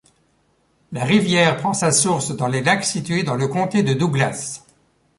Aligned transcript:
La 0.91 1.03
rivière 1.03 1.57
prend 1.57 1.75
sa 1.75 1.91
source 1.91 2.35
dans 2.35 2.47
les 2.47 2.61
lacs 2.63 2.85
situés 2.85 3.21
dans 3.21 3.35
le 3.35 3.47
comté 3.47 3.83
de 3.83 3.93
Douglas. 3.93 4.65